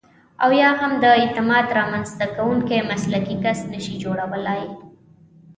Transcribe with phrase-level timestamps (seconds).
[0.43, 4.63] او یا هم د اعتماد رامنځته کوونکی مسلکي کس نشئ جوړولای.